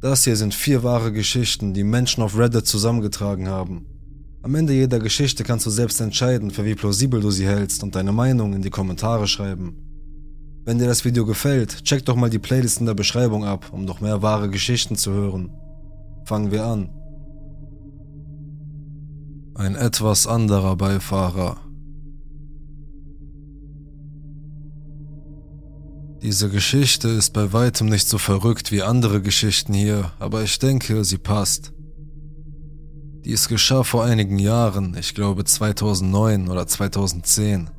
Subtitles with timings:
[0.00, 3.84] Das hier sind vier wahre Geschichten, die Menschen auf Reddit zusammengetragen haben.
[4.42, 7.96] Am Ende jeder Geschichte kannst du selbst entscheiden, für wie plausibel du sie hältst und
[7.96, 9.76] deine Meinung in die Kommentare schreiben.
[10.64, 13.84] Wenn dir das Video gefällt, check doch mal die Playlist in der Beschreibung ab, um
[13.84, 15.50] noch mehr wahre Geschichten zu hören.
[16.26, 16.90] Fangen wir an.
[19.56, 21.56] Ein etwas anderer Beifahrer.
[26.22, 31.04] Diese Geschichte ist bei weitem nicht so verrückt wie andere Geschichten hier, aber ich denke,
[31.04, 31.72] sie passt.
[33.24, 37.70] Dies geschah vor einigen Jahren, ich glaube 2009 oder 2010.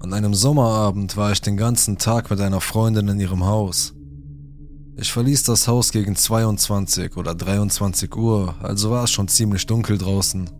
[0.00, 3.94] An einem Sommerabend war ich den ganzen Tag mit einer Freundin in ihrem Haus.
[4.96, 9.96] Ich verließ das Haus gegen 22 oder 23 Uhr, also war es schon ziemlich dunkel
[9.96, 10.50] draußen.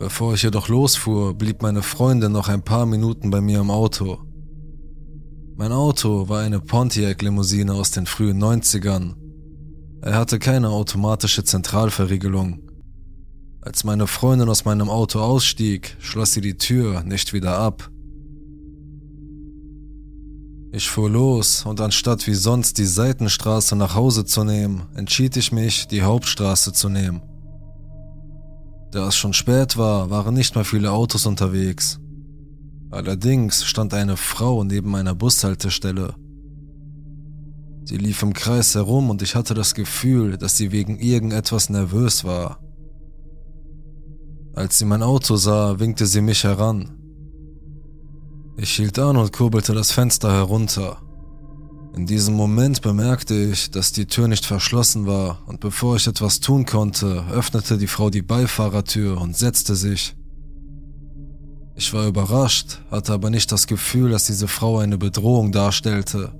[0.00, 4.18] Bevor ich jedoch losfuhr, blieb meine Freundin noch ein paar Minuten bei mir im Auto.
[5.56, 9.12] Mein Auto war eine Pontiac-Limousine aus den frühen 90ern.
[10.00, 12.62] Er hatte keine automatische Zentralverriegelung.
[13.60, 17.90] Als meine Freundin aus meinem Auto ausstieg, schloss sie die Tür nicht wieder ab.
[20.72, 25.52] Ich fuhr los und anstatt wie sonst die Seitenstraße nach Hause zu nehmen, entschied ich
[25.52, 27.20] mich, die Hauptstraße zu nehmen.
[28.90, 32.00] Da es schon spät war, waren nicht mehr viele Autos unterwegs.
[32.90, 36.14] Allerdings stand eine Frau neben einer Bushaltestelle.
[37.84, 42.24] Sie lief im Kreis herum und ich hatte das Gefühl, dass sie wegen irgendetwas nervös
[42.24, 42.60] war.
[44.54, 46.90] Als sie mein Auto sah, winkte sie mich heran.
[48.56, 51.00] Ich hielt an und kurbelte das Fenster herunter.
[51.96, 56.40] In diesem Moment bemerkte ich, dass die Tür nicht verschlossen war, und bevor ich etwas
[56.40, 60.14] tun konnte, öffnete die Frau die Beifahrertür und setzte sich.
[61.74, 66.32] Ich war überrascht, hatte aber nicht das Gefühl, dass diese Frau eine Bedrohung darstellte.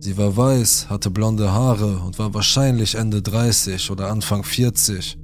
[0.00, 5.16] Sie war weiß, hatte blonde Haare und war wahrscheinlich Ende 30 oder Anfang 40.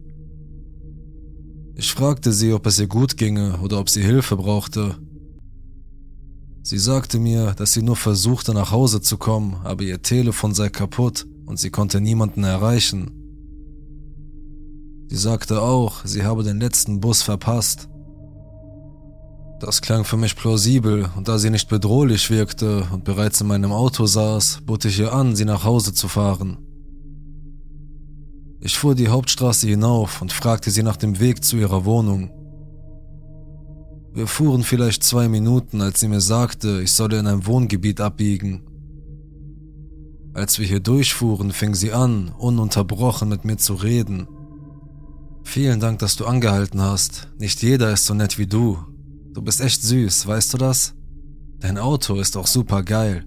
[1.75, 4.97] Ich fragte sie, ob es ihr gut ginge oder ob sie Hilfe brauchte,
[6.63, 10.69] Sie sagte mir, dass sie nur versuchte nach Hause zu kommen, aber ihr Telefon sei
[10.69, 13.11] kaputt und sie konnte niemanden erreichen.
[15.09, 17.89] Sie sagte auch, sie habe den letzten Bus verpasst.
[19.61, 23.73] Das klang für mich plausibel, und da sie nicht bedrohlich wirkte und bereits in meinem
[23.73, 26.59] Auto saß, bot ich ihr an, sie nach Hause zu fahren.
[28.61, 32.31] Ich fuhr die Hauptstraße hinauf und fragte sie nach dem Weg zu ihrer Wohnung.
[34.19, 38.63] Wir fuhren vielleicht zwei Minuten, als sie mir sagte, ich solle in ein Wohngebiet abbiegen.
[40.35, 44.27] Als wir hier durchfuhren, fing sie an, ununterbrochen mit mir zu reden.
[45.45, 47.29] Vielen Dank, dass du angehalten hast.
[47.39, 48.79] Nicht jeder ist so nett wie du.
[49.35, 50.95] Du bist echt süß, weißt du das?
[51.61, 53.25] Dein Auto ist auch super geil.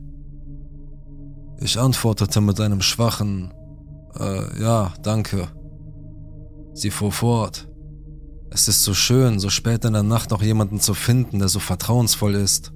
[1.62, 3.54] Ich antwortete mit einem schwachen
[4.20, 5.48] äh, ja, danke.
[6.74, 7.71] Sie fuhr fort.
[8.54, 11.60] Es ist so schön, so spät in der Nacht noch jemanden zu finden, der so
[11.60, 12.74] vertrauensvoll ist.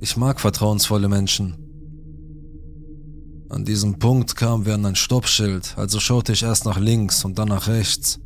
[0.00, 1.56] Ich mag vertrauensvolle Menschen.
[3.48, 7.38] An diesem Punkt kamen wir an ein Stoppschild, also schaute ich erst nach links und
[7.38, 8.18] dann nach rechts.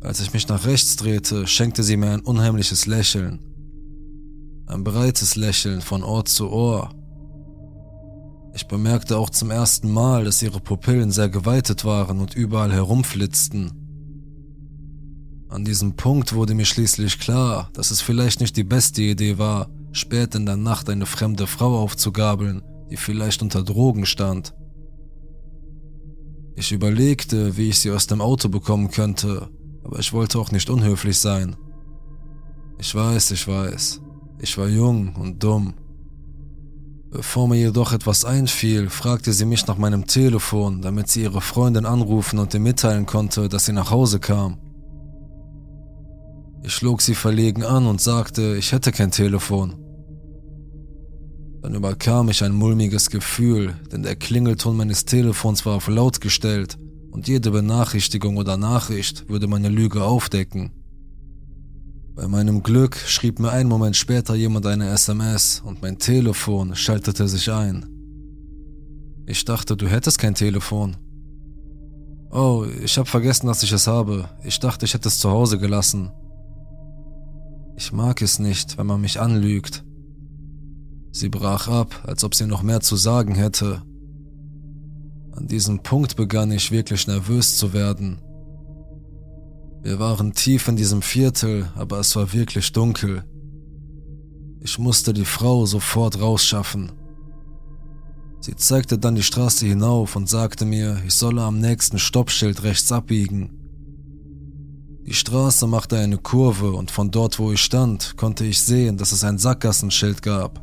[0.00, 3.40] Als ich mich nach rechts drehte, schenkte sie mir ein unheimliches Lächeln.
[4.68, 6.90] Ein breites Lächeln von Ohr zu Ohr.
[8.54, 13.77] Ich bemerkte auch zum ersten Mal, dass ihre Pupillen sehr geweitet waren und überall herumflitzten.
[15.48, 19.70] An diesem Punkt wurde mir schließlich klar, dass es vielleicht nicht die beste Idee war,
[19.92, 24.54] spät in der Nacht eine fremde Frau aufzugabeln, die vielleicht unter Drogen stand.
[26.54, 29.48] Ich überlegte, wie ich sie aus dem Auto bekommen könnte,
[29.84, 31.56] aber ich wollte auch nicht unhöflich sein.
[32.78, 34.02] Ich weiß, ich weiß,
[34.40, 35.74] ich war jung und dumm.
[37.10, 41.86] Bevor mir jedoch etwas einfiel, fragte sie mich nach meinem Telefon, damit sie ihre Freundin
[41.86, 44.58] anrufen und ihr mitteilen konnte, dass sie nach Hause kam.
[46.62, 49.74] Ich schlug sie verlegen an und sagte, ich hätte kein Telefon.
[51.62, 56.78] Dann überkam ich ein mulmiges Gefühl, denn der Klingelton meines Telefons war auf laut gestellt
[57.10, 60.72] und jede Benachrichtigung oder Nachricht würde meine Lüge aufdecken.
[62.14, 67.28] Bei meinem Glück schrieb mir einen Moment später jemand eine SMS und mein Telefon schaltete
[67.28, 67.86] sich ein.
[69.26, 70.96] Ich dachte, du hättest kein Telefon.
[72.30, 74.28] Oh, ich habe vergessen, dass ich es habe.
[74.44, 76.10] Ich dachte, ich hätte es zu Hause gelassen.
[77.78, 79.84] Ich mag es nicht, wenn man mich anlügt.
[81.12, 83.82] Sie brach ab, als ob sie noch mehr zu sagen hätte.
[85.30, 88.18] An diesem Punkt begann ich wirklich nervös zu werden.
[89.82, 93.22] Wir waren tief in diesem Viertel, aber es war wirklich dunkel.
[94.60, 96.90] Ich musste die Frau sofort rausschaffen.
[98.40, 102.90] Sie zeigte dann die Straße hinauf und sagte mir, ich solle am nächsten Stoppschild rechts
[102.90, 103.57] abbiegen.
[105.08, 109.12] Die Straße machte eine Kurve und von dort, wo ich stand, konnte ich sehen, dass
[109.12, 110.62] es ein Sackgassenschild gab.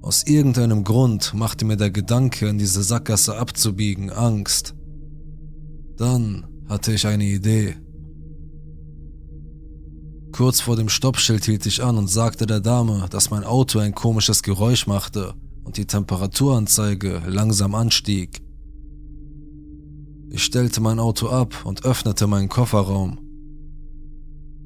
[0.00, 4.74] Aus irgendeinem Grund machte mir der Gedanke, in diese Sackgasse abzubiegen, Angst.
[5.98, 7.76] Dann hatte ich eine Idee.
[10.32, 13.94] Kurz vor dem Stoppschild hielt ich an und sagte der Dame, dass mein Auto ein
[13.94, 15.34] komisches Geräusch machte
[15.64, 18.40] und die Temperaturanzeige langsam anstieg.
[20.30, 23.18] Ich stellte mein Auto ab und öffnete meinen Kofferraum.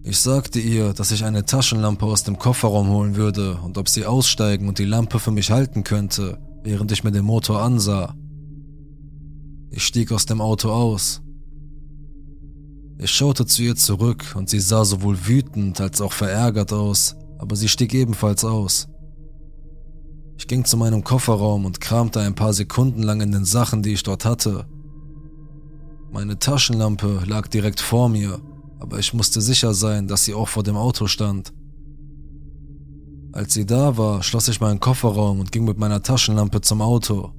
[0.02, 4.06] Ich sagte ihr, dass ich eine Taschenlampe aus dem Kofferraum holen würde und ob sie
[4.06, 8.14] aussteigen und die Lampe für mich halten könnte, während ich mir den Motor ansah.
[9.70, 11.20] Ich stieg aus dem Auto aus.
[12.98, 17.54] Ich schaute zu ihr zurück und sie sah sowohl wütend als auch verärgert aus, aber
[17.54, 18.88] sie stieg ebenfalls aus.
[20.38, 23.92] Ich ging zu meinem Kofferraum und kramte ein paar Sekunden lang in den Sachen, die
[23.92, 24.66] ich dort hatte.
[26.12, 28.40] Meine Taschenlampe lag direkt vor mir,
[28.80, 31.52] aber ich musste sicher sein, dass sie auch vor dem Auto stand.
[33.32, 37.30] Als sie da war, schloss ich meinen Kofferraum und ging mit meiner Taschenlampe zum Auto.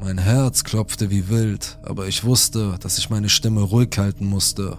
[0.00, 4.78] Mein Herz klopfte wie wild, aber ich wusste, dass ich meine Stimme ruhig halten musste.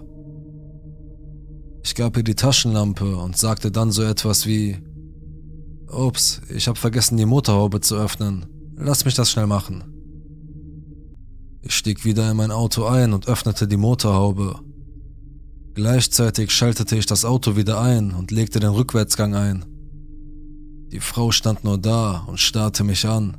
[1.82, 4.78] Ich gab ihr die Taschenlampe und sagte dann so etwas wie
[5.88, 8.46] Ups, ich habe vergessen, die Motorhaube zu öffnen.
[8.76, 9.93] Lass mich das schnell machen.
[11.66, 14.60] Ich stieg wieder in mein Auto ein und öffnete die Motorhaube.
[15.72, 19.64] Gleichzeitig schaltete ich das Auto wieder ein und legte den Rückwärtsgang ein.
[20.92, 23.38] Die Frau stand nur da und starrte mich an.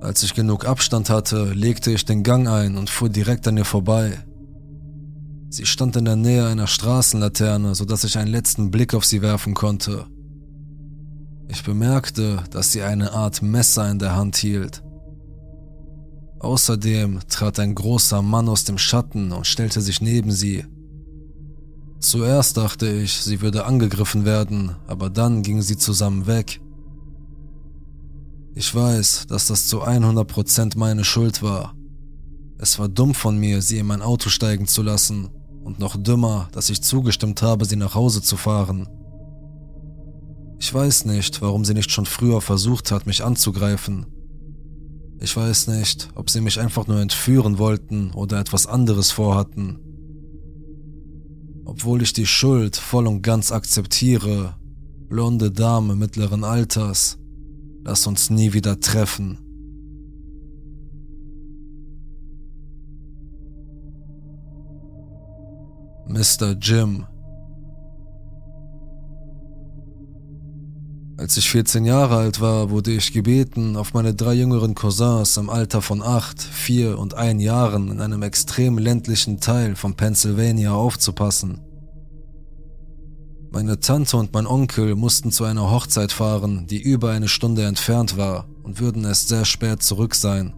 [0.00, 3.66] Als ich genug Abstand hatte, legte ich den Gang ein und fuhr direkt an ihr
[3.66, 4.24] vorbei.
[5.50, 9.52] Sie stand in der Nähe einer Straßenlaterne, sodass ich einen letzten Blick auf sie werfen
[9.52, 10.06] konnte.
[11.48, 14.83] Ich bemerkte, dass sie eine Art Messer in der Hand hielt.
[16.44, 20.66] Außerdem trat ein großer Mann aus dem Schatten und stellte sich neben sie.
[22.00, 26.60] Zuerst dachte ich, sie würde angegriffen werden, aber dann gingen sie zusammen weg.
[28.54, 31.74] Ich weiß, dass das zu 100% meine Schuld war.
[32.58, 35.30] Es war dumm von mir, sie in mein Auto steigen zu lassen
[35.64, 38.86] und noch dümmer, dass ich zugestimmt habe, sie nach Hause zu fahren.
[40.58, 44.13] Ich weiß nicht, warum sie nicht schon früher versucht hat, mich anzugreifen.
[45.24, 49.78] Ich weiß nicht, ob sie mich einfach nur entführen wollten oder etwas anderes vorhatten.
[51.64, 54.54] Obwohl ich die Schuld voll und ganz akzeptiere,
[55.08, 57.16] blonde Dame mittleren Alters,
[57.82, 59.38] lass uns nie wieder treffen.
[66.06, 66.52] Mr.
[66.60, 67.06] Jim
[71.24, 75.48] Als ich 14 Jahre alt war, wurde ich gebeten, auf meine drei jüngeren Cousins im
[75.48, 81.62] Alter von 8, 4 und 1 Jahren in einem extrem ländlichen Teil von Pennsylvania aufzupassen.
[83.50, 88.18] Meine Tante und mein Onkel mussten zu einer Hochzeit fahren, die über eine Stunde entfernt
[88.18, 90.52] war und würden erst sehr spät zurück sein.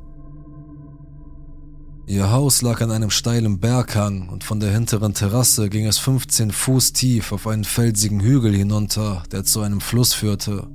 [2.08, 6.52] Ihr Haus lag an einem steilen Berghang und von der hinteren Terrasse ging es 15
[6.52, 10.68] Fuß tief auf einen felsigen Hügel hinunter, der zu einem Fluss führte.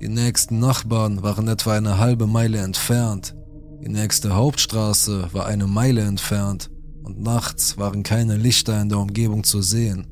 [0.00, 3.34] Die nächsten Nachbarn waren etwa eine halbe Meile entfernt,
[3.82, 6.70] die nächste Hauptstraße war eine Meile entfernt
[7.02, 10.06] und nachts waren keine Lichter in der Umgebung zu sehen.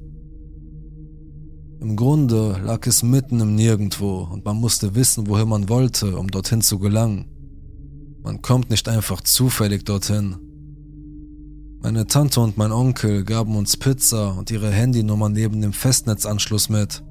[1.80, 6.28] Im Grunde lag es mitten im Nirgendwo und man musste wissen, wohin man wollte, um
[6.32, 7.36] dorthin zu gelangen.
[8.26, 10.35] Man kommt nicht einfach zufällig dorthin.
[11.80, 17.04] Meine Tante und mein Onkel gaben uns Pizza und ihre Handynummer neben dem Festnetzanschluss mit.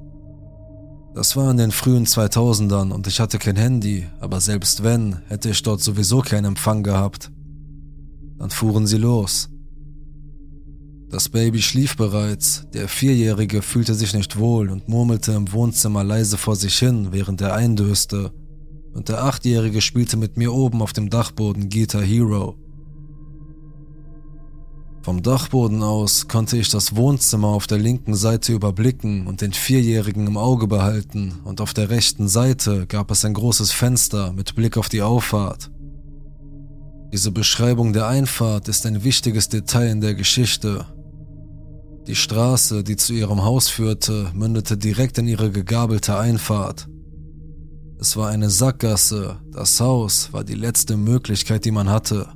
[1.13, 5.51] Das war in den frühen 2000ern und ich hatte kein Handy, aber selbst wenn, hätte
[5.51, 7.31] ich dort sowieso keinen Empfang gehabt.
[8.37, 9.47] Dann fuhren sie los.
[11.09, 16.37] Das Baby schlief bereits, der Vierjährige fühlte sich nicht wohl und murmelte im Wohnzimmer leise
[16.37, 18.33] vor sich hin, während er eindöste
[18.95, 22.55] und der Achtjährige spielte mit mir oben auf dem Dachboden Guitar Hero.
[25.03, 30.25] Vom Dachboden aus konnte ich das Wohnzimmer auf der linken Seite überblicken und den Vierjährigen
[30.25, 34.77] im Auge behalten, und auf der rechten Seite gab es ein großes Fenster mit Blick
[34.77, 35.69] auf die Auffahrt.
[37.13, 40.87] Diese Beschreibung der Einfahrt ist ein wichtiges Detail in der Geschichte.
[42.07, 46.87] Die Straße, die zu ihrem Haus führte, mündete direkt in ihre gegabelte Einfahrt.
[47.99, 52.27] Es war eine Sackgasse, das Haus war die letzte Möglichkeit, die man hatte.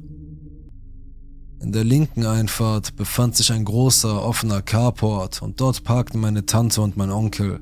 [1.62, 6.82] In der linken Einfahrt befand sich ein großer offener Carport und dort parkten meine Tante
[6.82, 7.60] und mein Onkel.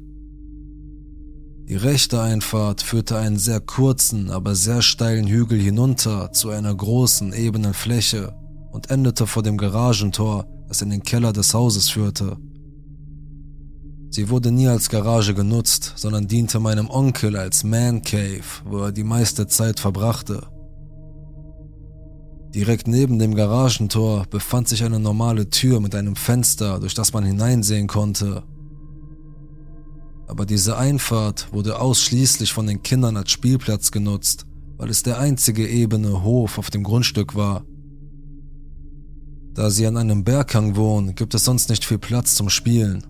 [1.68, 7.34] Die rechte Einfahrt führte einen sehr kurzen, aber sehr steilen Hügel hinunter zu einer großen,
[7.34, 8.34] ebenen Fläche
[8.72, 12.38] und endete vor dem Garagentor, das in den Keller des Hauses führte.
[14.18, 18.92] Sie wurde nie als Garage genutzt, sondern diente meinem Onkel als Man Cave, wo er
[18.92, 20.48] die meiste Zeit verbrachte.
[22.50, 27.26] Direkt neben dem Garagentor befand sich eine normale Tür mit einem Fenster, durch das man
[27.26, 28.42] hineinsehen konnte.
[30.26, 34.48] Aber diese Einfahrt wurde ausschließlich von den Kindern als Spielplatz genutzt,
[34.78, 37.66] weil es der einzige ebene Hof auf dem Grundstück war.
[39.54, 43.06] Da sie an einem Berghang wohnen, gibt es sonst nicht viel Platz zum Spielen.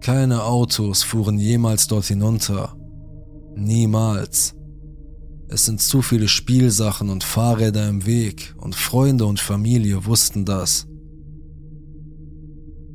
[0.00, 2.76] Keine Autos fuhren jemals dort hinunter.
[3.56, 4.54] Niemals.
[5.48, 10.86] Es sind zu viele Spielsachen und Fahrräder im Weg und Freunde und Familie wussten das.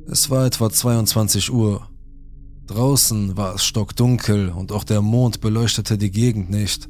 [0.08, 1.90] Es war etwa 22 Uhr.
[2.68, 6.88] Draußen war es stockdunkel und auch der Mond beleuchtete die Gegend nicht.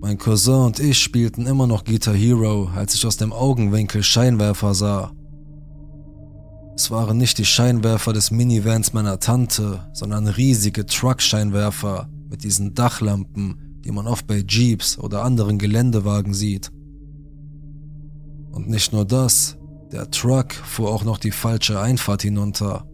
[0.00, 4.72] Mein Cousin und ich spielten immer noch Guitar Hero, als ich aus dem Augenwinkel Scheinwerfer
[4.74, 5.12] sah.
[6.78, 13.80] Es waren nicht die Scheinwerfer des Minivans meiner Tante, sondern riesige Truck-Scheinwerfer mit diesen Dachlampen,
[13.84, 16.70] die man oft bei Jeeps oder anderen Geländewagen sieht.
[18.52, 19.58] Und nicht nur das,
[19.90, 22.88] der Truck fuhr auch noch die falsche Einfahrt hinunter.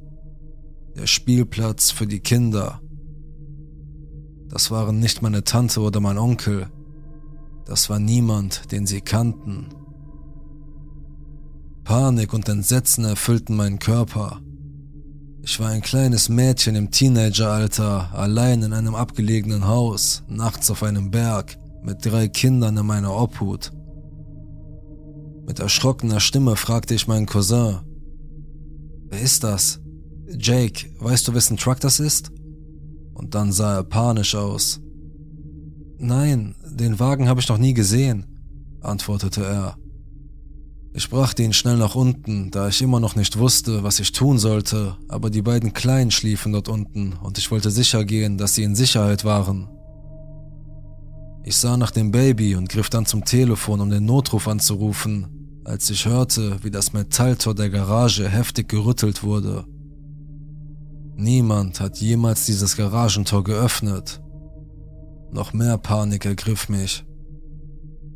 [0.96, 2.80] Der Spielplatz für die Kinder.
[4.48, 6.68] Das waren nicht meine Tante oder mein Onkel.
[7.66, 9.68] Das war niemand, den sie kannten.
[11.84, 14.40] Panik und Entsetzen erfüllten meinen Körper.
[15.42, 21.10] Ich war ein kleines Mädchen im Teenageralter, allein in einem abgelegenen Haus, nachts auf einem
[21.10, 23.70] Berg, mit drei Kindern in meiner Obhut.
[25.46, 27.80] Mit erschrockener Stimme fragte ich meinen Cousin,
[29.08, 29.80] Wer ist das?
[30.26, 32.32] Jake, weißt du, wessen Truck das ist?
[33.12, 34.80] Und dann sah er panisch aus.
[35.98, 38.26] Nein, den Wagen habe ich noch nie gesehen,
[38.80, 39.76] antwortete er.
[40.96, 44.38] Ich brachte ihn schnell nach unten, da ich immer noch nicht wusste, was ich tun
[44.38, 48.62] sollte, aber die beiden Kleinen schliefen dort unten und ich wollte sicher gehen, dass sie
[48.62, 49.68] in Sicherheit waren.
[51.42, 55.90] Ich sah nach dem Baby und griff dann zum Telefon, um den Notruf anzurufen, als
[55.90, 59.64] ich hörte, wie das Metalltor der Garage heftig gerüttelt wurde.
[61.16, 64.22] Niemand hat jemals dieses Garagentor geöffnet.
[65.32, 67.04] Noch mehr Panik ergriff mich.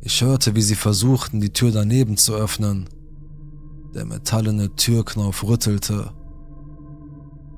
[0.01, 2.89] Ich hörte, wie sie versuchten, die Tür daneben zu öffnen.
[3.93, 6.11] Der metallene Türknauf rüttelte.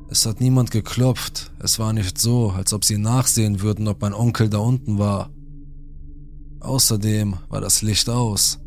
[0.10, 4.14] Es hat niemand geklopft, es war nicht so, als ob sie nachsehen würden, ob mein
[4.14, 5.30] Onkel da unten war.
[6.60, 8.60] Außerdem war das Licht aus.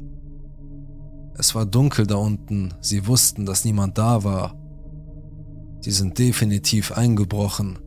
[1.37, 4.57] Es war dunkel da unten, sie wussten, dass niemand da war.
[5.81, 7.79] Sie sind definitiv eingebrochen.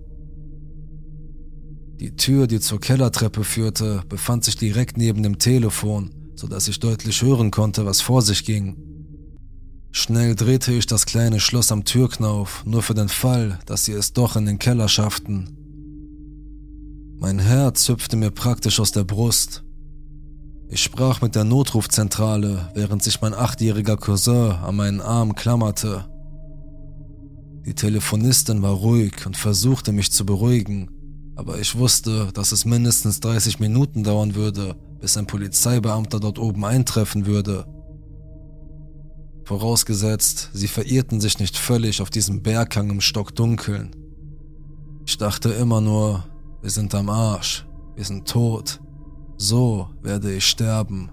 [1.99, 6.79] Die Tür, die zur Kellertreppe führte, befand sich direkt neben dem Telefon, so dass ich
[6.79, 8.77] deutlich hören konnte, was vor sich ging.
[9.91, 14.13] Schnell drehte ich das kleine Schloss am Türknauf, nur für den Fall, dass sie es
[14.13, 15.57] doch in den Keller schafften.
[17.19, 19.63] Mein Herz hüpfte mir praktisch aus der Brust.
[20.69, 26.05] Ich sprach mit der Notrufzentrale, während sich mein achtjähriger Cousin an meinen Arm klammerte.
[27.65, 30.91] Die Telefonistin war ruhig und versuchte mich zu beruhigen,
[31.37, 36.65] aber ich wusste, dass es mindestens 30 Minuten dauern würde, bis ein Polizeibeamter dort oben
[36.65, 37.67] eintreffen würde.
[39.45, 43.95] Vorausgesetzt, sie verirrten sich nicht völlig auf diesem Berghang im Stockdunkeln.
[45.05, 46.25] Ich dachte immer nur,
[46.61, 48.81] wir sind am Arsch, wir sind tot,
[49.37, 51.11] so werde ich sterben.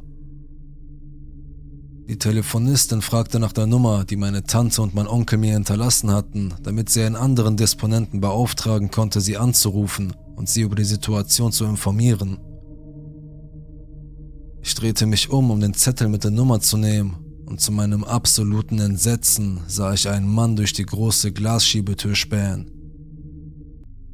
[2.06, 6.52] Die Telefonistin fragte nach der Nummer, die meine Tante und mein Onkel mir hinterlassen hatten,
[6.62, 11.64] damit sie einen anderen Disponenten beauftragen konnte, sie anzurufen und sie über die Situation zu
[11.64, 12.38] informieren.
[14.60, 18.04] Ich drehte mich um, um den Zettel mit der Nummer zu nehmen, und zu meinem
[18.04, 22.70] absoluten Entsetzen sah ich einen Mann durch die große Glasschiebetür spähen.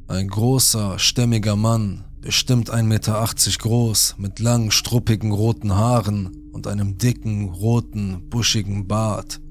[0.07, 3.27] Ein großer, stämmiger Mann, bestimmt 1,80 Meter
[3.59, 9.41] groß, mit langen, struppigen roten Haaren und einem dicken, roten, buschigen Bart.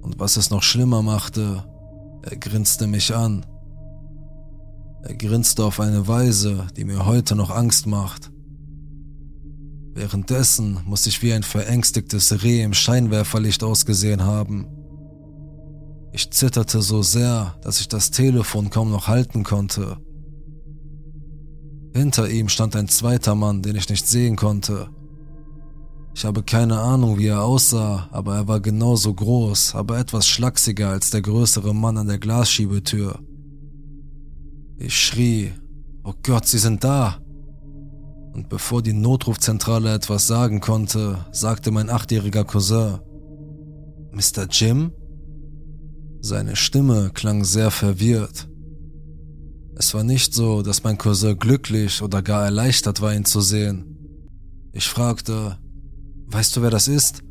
[0.00, 1.64] Und was es noch schlimmer machte,
[2.22, 3.46] er grinste mich an.
[5.02, 8.30] Er grinste auf eine Weise, die mir heute noch Angst macht.
[9.94, 14.66] Währenddessen muss ich wie ein verängstigtes Reh im Scheinwerferlicht ausgesehen haben.
[16.12, 19.98] Ich zitterte so sehr, dass ich das Telefon kaum noch halten konnte.
[21.94, 24.88] Hinter ihm stand ein zweiter Mann, den ich nicht sehen konnte.
[26.18, 30.88] Ich habe keine Ahnung, wie er aussah, aber er war genauso groß, aber etwas schlachsiger
[30.88, 33.20] als der größere Mann an der Glasschiebetür.
[34.78, 35.52] Ich schrie,
[36.02, 37.18] oh Gott, sie sind da.
[38.32, 42.98] Und bevor die Notrufzentrale etwas sagen konnte, sagte mein achtjähriger Cousin,
[44.10, 44.48] Mr.
[44.50, 44.90] Jim?
[46.20, 48.48] Seine Stimme klang sehr verwirrt.
[49.76, 53.84] Es war nicht so, dass mein Cousin glücklich oder gar erleichtert war, ihn zu sehen.
[54.72, 55.58] Ich fragte,
[56.30, 57.22] weißt du, wer das ist?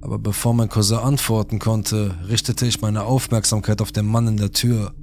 [0.00, 4.52] Aber bevor mein Cousin antworten konnte, richtete ich meine Aufmerksamkeit auf den Mann in der
[4.52, 4.94] Tür.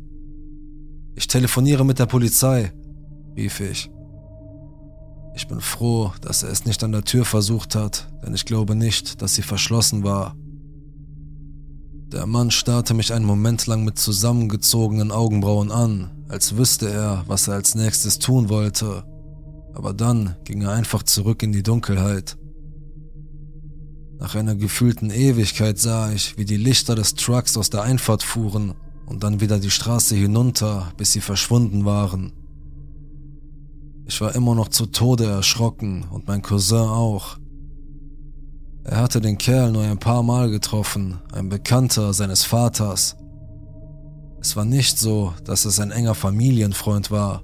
[1.16, 2.72] Ich telefoniere mit der Polizei,
[3.36, 3.92] rief ich.
[5.36, 8.76] Ich bin froh, dass er es nicht an der Tür versucht hat, denn ich glaube
[8.76, 10.36] nicht, dass sie verschlossen war.
[12.12, 17.48] Der Mann starrte mich einen Moment lang mit zusammengezogenen Augenbrauen an, als wüsste er, was
[17.48, 19.04] er als nächstes tun wollte.
[19.76, 22.38] Aber dann ging er einfach zurück in die Dunkelheit.
[24.20, 28.74] Nach einer gefühlten Ewigkeit sah ich, wie die Lichter des Trucks aus der Einfahrt fuhren
[29.06, 32.34] und dann wieder die Straße hinunter, bis sie verschwunden waren.
[34.06, 37.38] Ich war immer noch zu Tode erschrocken und mein Cousin auch.
[38.84, 43.18] Er hatte den Kerl nur ein paar Mal getroffen, ein Bekannter seines Vaters.
[44.40, 47.44] Es war nicht so, dass es ein enger Familienfreund war.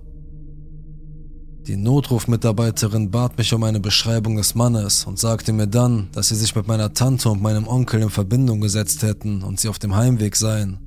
[1.67, 6.35] Die Notrufmitarbeiterin bat mich um eine Beschreibung des Mannes und sagte mir dann, dass sie
[6.35, 9.95] sich mit meiner Tante und meinem Onkel in Verbindung gesetzt hätten und sie auf dem
[9.95, 10.79] Heimweg seien.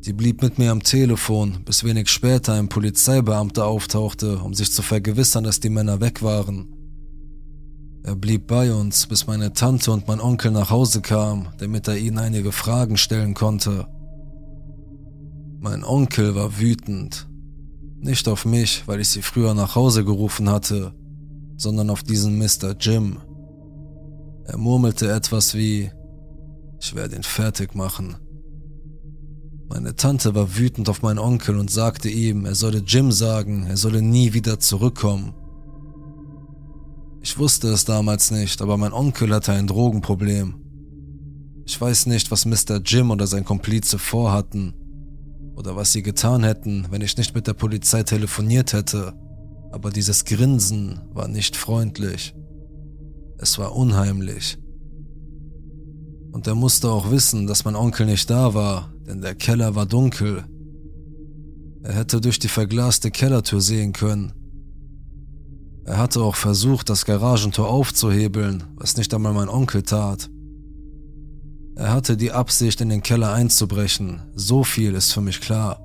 [0.00, 4.80] Sie blieb mit mir am Telefon, bis wenig später ein Polizeibeamter auftauchte, um sich zu
[4.80, 6.68] vergewissern, dass die Männer weg waren.
[8.04, 11.98] Er blieb bei uns, bis meine Tante und mein Onkel nach Hause kamen, damit er
[11.98, 13.86] ihnen einige Fragen stellen konnte.
[15.60, 17.26] Mein Onkel war wütend,
[18.06, 20.94] nicht auf mich, weil ich sie früher nach Hause gerufen hatte,
[21.56, 22.74] sondern auf diesen Mr.
[22.78, 23.18] Jim.
[24.46, 25.90] Er murmelte etwas wie,
[26.80, 28.16] ich werde ihn fertig machen.
[29.68, 33.76] Meine Tante war wütend auf meinen Onkel und sagte ihm, er solle Jim sagen, er
[33.76, 35.34] solle nie wieder zurückkommen.
[37.20, 40.54] Ich wusste es damals nicht, aber mein Onkel hatte ein Drogenproblem.
[41.66, 42.80] Ich weiß nicht, was Mr.
[42.84, 44.74] Jim oder sein Komplize vorhatten,
[45.56, 49.14] oder was sie getan hätten, wenn ich nicht mit der Polizei telefoniert hätte,
[49.72, 52.34] aber dieses Grinsen war nicht freundlich.
[53.38, 54.58] Es war unheimlich.
[56.32, 59.86] Und er musste auch wissen, dass mein Onkel nicht da war, denn der Keller war
[59.86, 60.44] dunkel.
[61.82, 64.32] Er hätte durch die verglaste Kellertür sehen können.
[65.84, 70.28] Er hatte auch versucht, das Garagentor aufzuhebeln, was nicht einmal mein Onkel tat.
[71.76, 74.22] Er hatte die Absicht, in den Keller einzubrechen.
[74.34, 75.78] So viel ist für mich klar.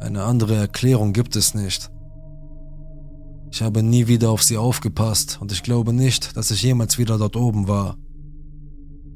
[0.00, 1.90] Eine andere Erklärung gibt es nicht.
[3.50, 7.18] Ich habe nie wieder auf sie aufgepasst und ich glaube nicht, dass ich jemals wieder
[7.18, 7.96] dort oben war.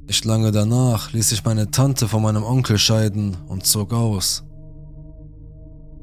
[0.07, 4.45] Nicht lange danach ließ ich meine Tante von meinem Onkel scheiden und zog aus.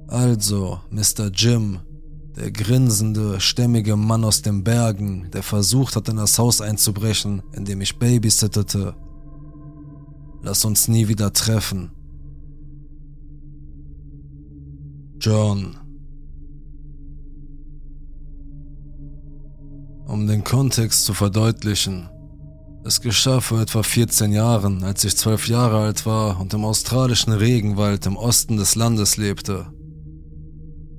[0.08, 1.32] Also, Mr.
[1.34, 1.80] Jim,
[2.36, 7.66] der grinsende, stämmige Mann aus den Bergen, der versucht hat, in das Haus einzubrechen, in
[7.66, 8.96] dem ich babysittete,
[10.46, 11.90] Lass uns nie wieder treffen.
[15.20, 15.76] John.
[20.06, 22.10] Um den Kontext zu verdeutlichen.
[22.84, 27.34] Es geschah vor etwa 14 Jahren, als ich 12 Jahre alt war und im australischen
[27.34, 29.66] Regenwald im Osten des Landes lebte.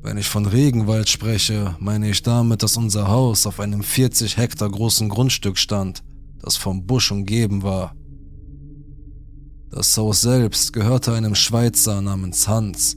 [0.03, 4.69] Wenn ich von Regenwald spreche, meine ich damit, dass unser Haus auf einem 40 Hektar
[4.69, 6.03] großen Grundstück stand,
[6.41, 7.95] das vom Busch umgeben war.
[9.77, 12.97] Das Haus selbst gehörte einem Schweizer namens Hans.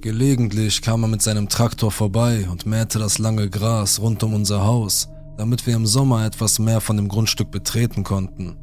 [0.00, 4.64] Gelegentlich kam er mit seinem Traktor vorbei und mähte das lange Gras rund um unser
[4.64, 8.56] Haus, damit wir im Sommer etwas mehr von dem Grundstück betreten konnten.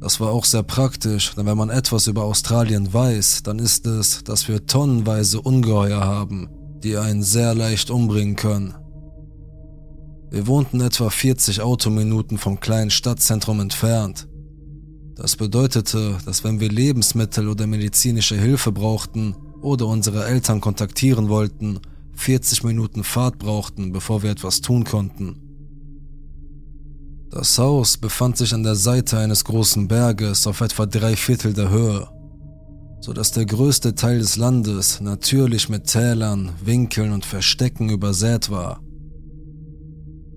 [0.00, 4.22] Das war auch sehr praktisch, denn wenn man etwas über Australien weiß, dann ist es,
[4.22, 6.50] dass wir tonnenweise Ungeheuer haben,
[6.84, 8.74] die einen sehr leicht umbringen können.
[10.30, 14.28] Wir wohnten etwa 40 Autominuten vom kleinen Stadtzentrum entfernt
[15.16, 21.80] das bedeutete, dass wenn wir Lebensmittel oder medizinische Hilfe brauchten oder unsere Eltern kontaktieren wollten,
[22.14, 25.36] 40 Minuten Fahrt brauchten, bevor wir etwas tun konnten.
[27.30, 31.70] Das Haus befand sich an der Seite eines großen Berges auf etwa drei Viertel der
[31.70, 32.08] Höhe,
[33.00, 38.80] so dass der größte Teil des Landes natürlich mit Tälern, Winkeln und Verstecken übersät war.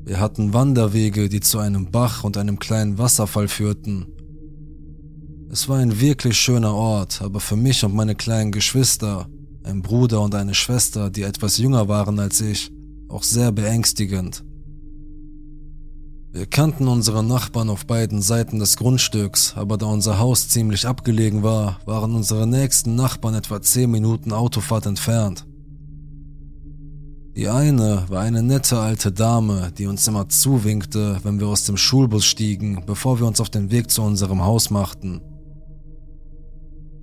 [0.04, 4.08] Wir hatten Wanderwege, die zu einem Bach und einem kleinen Wasserfall führten,
[5.52, 9.28] es war ein wirklich schöner Ort, aber für mich und meine kleinen Geschwister,
[9.64, 12.72] ein Bruder und eine Schwester, die etwas jünger waren als ich,
[13.08, 14.44] auch sehr beängstigend.
[16.32, 21.42] Wir kannten unsere Nachbarn auf beiden Seiten des Grundstücks, aber da unser Haus ziemlich abgelegen
[21.42, 25.48] war, waren unsere nächsten Nachbarn etwa 10 Minuten Autofahrt entfernt.
[27.36, 31.78] Die eine war eine nette alte Dame, die uns immer zuwinkte, wenn wir aus dem
[31.78, 35.22] Schulbus stiegen, bevor wir uns auf den Weg zu unserem Haus machten.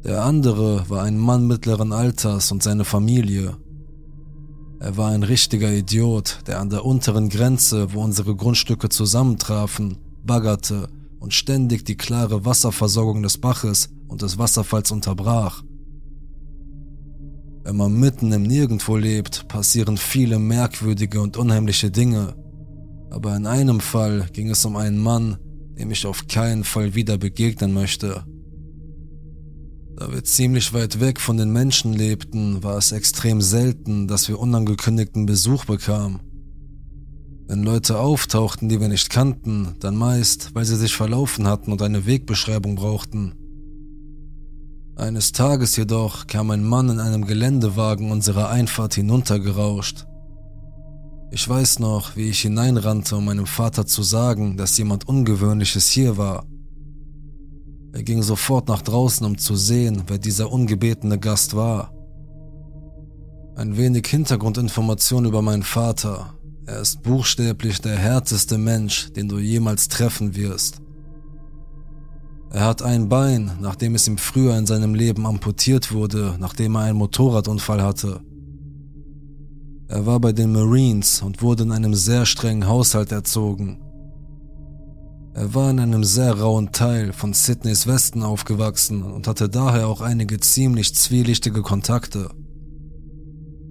[0.07, 3.57] Der andere war ein Mann mittleren Alters und seine Familie.
[4.79, 10.89] Er war ein richtiger Idiot, der an der unteren Grenze, wo unsere Grundstücke zusammentrafen, baggerte
[11.19, 15.65] und ständig die klare Wasserversorgung des Baches und des Wasserfalls unterbrach.
[17.65, 22.37] Wenn man mitten im Nirgendwo lebt, passieren viele merkwürdige und unheimliche Dinge.
[23.11, 25.39] Aber in einem Fall ging es um einen Mann,
[25.77, 28.25] dem ich auf keinen Fall wieder begegnen möchte.
[29.97, 34.39] Da wir ziemlich weit weg von den Menschen lebten, war es extrem selten, dass wir
[34.39, 36.21] unangekündigten Besuch bekamen.
[37.49, 41.81] Wenn Leute auftauchten, die wir nicht kannten, dann meist, weil sie sich verlaufen hatten und
[41.81, 43.33] eine Wegbeschreibung brauchten.
[44.97, 50.07] Eines Tages jedoch kam ein Mann in einem Geländewagen unsere Einfahrt hinuntergerauscht.
[51.31, 56.19] Ich weiß noch, wie ich hineinrannte, um meinem Vater zu sagen, dass jemand Ungewöhnliches hier
[56.19, 56.45] war.
[57.97, 61.95] Er ging sofort nach draußen, um zu sehen, wer dieser ungebetene Gast war.
[63.57, 66.35] Ein wenig Hintergrundinformation über meinen Vater.
[66.67, 70.83] Er ist buchstäblich der härteste Mensch, den du jemals treffen wirst.
[72.51, 76.83] Er hat ein Bein, nachdem es ihm früher in seinem Leben amputiert wurde, nachdem er
[76.83, 78.21] einen Motorradunfall hatte.
[79.89, 83.86] Er war bei den Marines und wurde in einem sehr strengen Haushalt erzogen.
[85.37, 90.01] Er war in einem sehr rauen Teil von Sydneys Westen aufgewachsen und hatte daher auch
[90.01, 92.31] einige ziemlich zwielichtige Kontakte.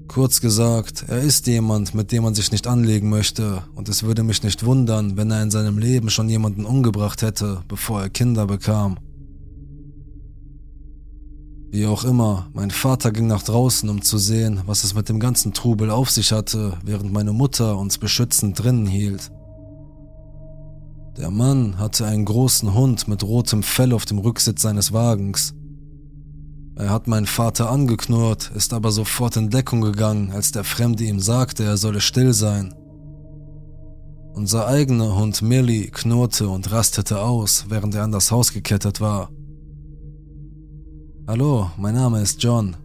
[0.07, 4.21] Kurz gesagt, er ist jemand, mit dem man sich nicht anlegen möchte, und es würde
[4.21, 8.45] mich nicht wundern, wenn er in seinem Leben schon jemanden umgebracht hätte, bevor er Kinder
[8.45, 8.99] bekam.
[11.71, 15.19] Wie auch immer, mein Vater ging nach draußen, um zu sehen, was es mit dem
[15.19, 19.31] ganzen Trubel auf sich hatte, während meine Mutter uns beschützend drinnen hielt.
[21.17, 25.53] Der Mann hatte einen großen Hund mit rotem Fell auf dem Rücksitz seines Wagens.
[26.75, 31.21] Er hat meinen Vater angeknurrt, ist aber sofort in Deckung gegangen, als der Fremde ihm
[31.21, 32.73] sagte, er solle still sein.
[34.33, 39.29] Unser eigener Hund Millie knurrte und rastete aus, während er an das Haus gekettet war.
[41.27, 42.75] Hallo, mein Name ist John.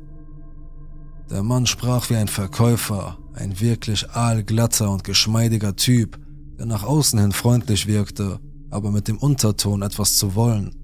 [1.28, 6.20] Der Mann sprach wie ein Verkäufer, ein wirklich aalglatter und geschmeidiger Typ,
[6.60, 10.76] der nach außen hin freundlich wirkte, aber mit dem Unterton etwas zu wollen.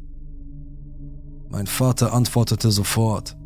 [1.50, 3.36] Mein Vater antwortete sofort.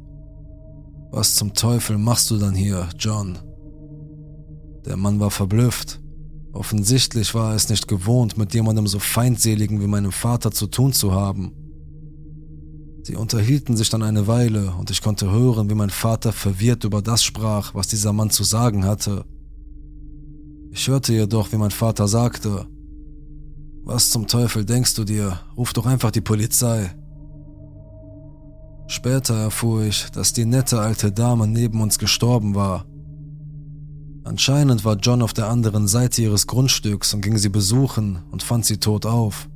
[1.10, 3.36] Was zum Teufel machst du dann hier, John?
[4.86, 6.00] Der Mann war verblüfft.
[6.52, 10.92] Offensichtlich war er es nicht gewohnt, mit jemandem so feindseligen wie meinem Vater zu tun
[10.92, 11.50] zu haben.
[13.02, 17.02] Sie unterhielten sich dann eine Weile und ich konnte hören, wie mein Vater verwirrt über
[17.02, 19.24] das sprach, was dieser Mann zu sagen hatte.
[20.72, 22.66] Ich hörte jedoch, wie mein Vater sagte,
[23.83, 25.40] was zum Teufel denkst du dir?
[25.56, 26.94] Ruf doch einfach die Polizei.
[28.87, 32.85] Später erfuhr ich, dass die nette alte Dame neben uns gestorben war.
[34.22, 38.64] Anscheinend war John auf der anderen Seite ihres Grundstücks und ging sie besuchen und fand
[38.64, 39.48] sie tot auf.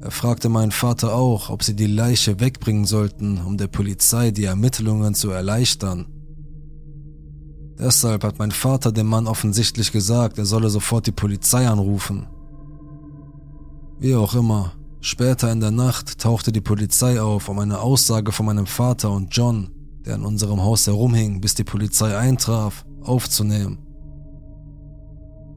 [0.00, 4.44] Er fragte meinen Vater auch, ob sie die Leiche wegbringen sollten, um der Polizei die
[4.44, 6.06] Ermittlungen zu erleichtern.
[7.82, 12.28] Deshalb hat mein Vater dem Mann offensichtlich gesagt, er solle sofort die Polizei anrufen.
[13.98, 18.46] Wie auch immer, später in der Nacht tauchte die Polizei auf, um eine Aussage von
[18.46, 19.70] meinem Vater und John,
[20.06, 23.78] der in unserem Haus herumhing, bis die Polizei eintraf, aufzunehmen.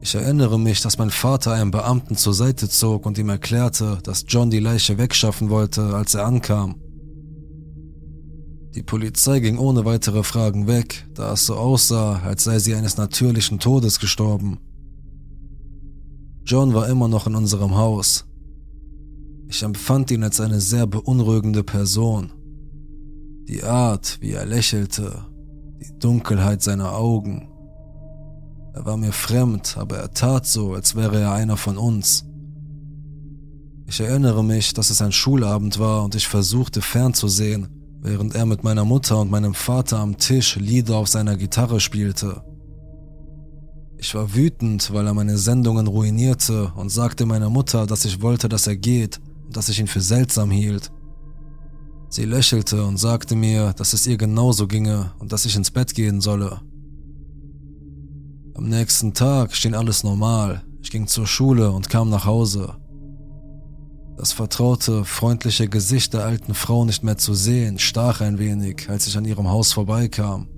[0.00, 4.24] Ich erinnere mich, dass mein Vater einen Beamten zur Seite zog und ihm erklärte, dass
[4.26, 6.74] John die Leiche wegschaffen wollte, als er ankam.
[8.76, 12.98] Die Polizei ging ohne weitere Fragen weg, da es so aussah, als sei sie eines
[12.98, 14.58] natürlichen Todes gestorben.
[16.44, 18.26] John war immer noch in unserem Haus.
[19.48, 22.32] Ich empfand ihn als eine sehr beunruhigende Person.
[23.48, 25.24] Die Art, wie er lächelte,
[25.80, 27.48] die Dunkelheit seiner Augen.
[28.74, 32.26] Er war mir fremd, aber er tat so, als wäre er einer von uns.
[33.86, 37.75] Ich erinnere mich, dass es ein Schulabend war und ich versuchte fernzusehen,
[38.06, 42.40] während er mit meiner Mutter und meinem Vater am Tisch Lieder auf seiner Gitarre spielte.
[43.98, 48.48] Ich war wütend, weil er meine Sendungen ruinierte und sagte meiner Mutter, dass ich wollte,
[48.48, 50.92] dass er geht und dass ich ihn für seltsam hielt.
[52.08, 55.92] Sie lächelte und sagte mir, dass es ihr genauso ginge und dass ich ins Bett
[55.92, 56.60] gehen solle.
[58.54, 60.62] Am nächsten Tag schien alles normal.
[60.80, 62.76] Ich ging zur Schule und kam nach Hause.
[64.16, 69.06] Das vertraute, freundliche Gesicht der alten Frau nicht mehr zu sehen, stach ein wenig, als
[69.06, 70.48] ich an ihrem Haus vorbeikam.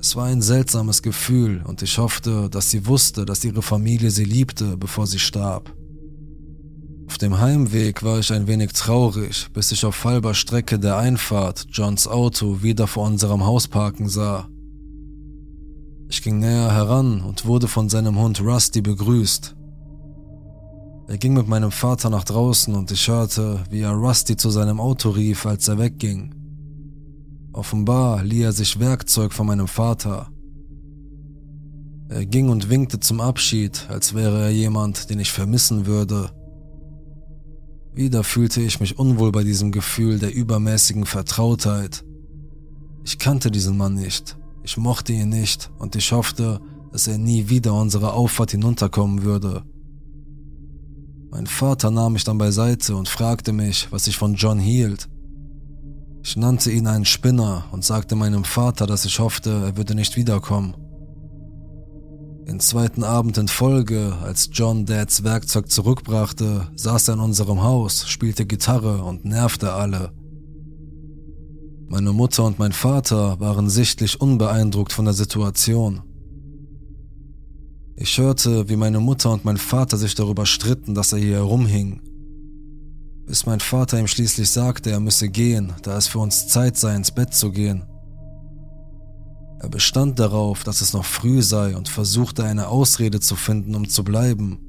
[0.00, 4.24] Es war ein seltsames Gefühl und ich hoffte, dass sie wusste, dass ihre Familie sie
[4.24, 5.72] liebte, bevor sie starb.
[7.06, 11.66] Auf dem Heimweg war ich ein wenig traurig, bis ich auf halber Strecke der Einfahrt
[11.70, 14.48] Johns Auto wieder vor unserem Haus parken sah.
[16.08, 19.54] Ich ging näher heran und wurde von seinem Hund Rusty begrüßt.
[21.10, 24.78] Er ging mit meinem Vater nach draußen und ich hörte, wie er Rusty zu seinem
[24.78, 26.32] Auto rief, als er wegging.
[27.52, 30.30] Offenbar lieh er sich Werkzeug von meinem Vater.
[32.10, 36.30] Er ging und winkte zum Abschied, als wäre er jemand, den ich vermissen würde.
[37.92, 42.04] Wieder fühlte ich mich unwohl bei diesem Gefühl der übermäßigen Vertrautheit.
[43.04, 44.38] Ich kannte diesen Mann nicht.
[44.62, 46.60] Ich mochte ihn nicht und ich hoffte,
[46.92, 49.64] dass er nie wieder unsere Auffahrt hinunterkommen würde.
[51.30, 55.08] Mein Vater nahm mich dann beiseite und fragte mich, was ich von John hielt.
[56.22, 60.16] Ich nannte ihn einen Spinner und sagte meinem Vater, dass ich hoffte, er würde nicht
[60.16, 60.74] wiederkommen.
[62.46, 68.08] Den zweiten Abend in Folge, als John Dads Werkzeug zurückbrachte, saß er in unserem Haus,
[68.08, 70.12] spielte Gitarre und nervte alle.
[71.88, 76.02] Meine Mutter und mein Vater waren sichtlich unbeeindruckt von der Situation.
[78.02, 82.00] Ich hörte, wie meine Mutter und mein Vater sich darüber stritten, dass er hier herumhing.
[83.26, 86.96] Bis mein Vater ihm schließlich sagte, er müsse gehen, da es für uns Zeit sei,
[86.96, 87.84] ins Bett zu gehen.
[89.58, 93.86] Er bestand darauf, dass es noch früh sei und versuchte eine Ausrede zu finden, um
[93.86, 94.60] zu bleiben.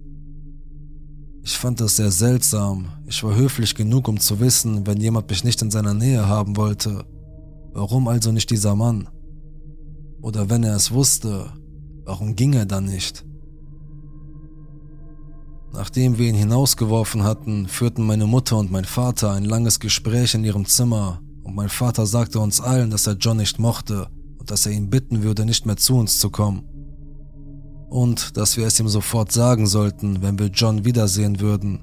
[1.42, 2.90] Ich fand das sehr seltsam.
[3.06, 6.58] Ich war höflich genug, um zu wissen, wenn jemand mich nicht in seiner Nähe haben
[6.58, 7.06] wollte.
[7.72, 9.08] Warum also nicht dieser Mann?
[10.22, 11.54] Oder wenn er es wusste,
[12.06, 13.26] warum ging er dann nicht?
[15.74, 20.44] Nachdem wir ihn hinausgeworfen hatten, führten meine Mutter und mein Vater ein langes Gespräch in
[20.44, 24.66] ihrem Zimmer und mein Vater sagte uns allen, dass er John nicht mochte und dass
[24.66, 26.64] er ihn bitten würde, nicht mehr zu uns zu kommen
[27.92, 31.82] und dass wir es ihm sofort sagen sollten, wenn wir John wiedersehen würden.